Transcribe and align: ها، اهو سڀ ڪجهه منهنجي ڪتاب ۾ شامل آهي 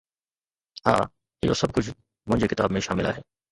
ها، 0.87 0.93
اهو 1.01 1.59
سڀ 1.61 1.77
ڪجهه 1.77 1.95
منهنجي 1.99 2.53
ڪتاب 2.57 2.77
۾ 2.81 2.85
شامل 2.91 3.15
آهي 3.15 3.27